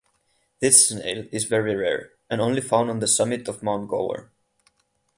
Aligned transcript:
This 0.61 0.87
snail 0.87 1.25
is 1.31 1.43
very 1.43 1.75
rare 1.75 2.13
and 2.27 2.41
only 2.41 2.59
found 2.59 2.89
on 2.89 2.97
the 2.97 3.07
summit 3.07 3.47
of 3.47 3.61
Mount 3.61 3.87
Gower. 3.87 4.31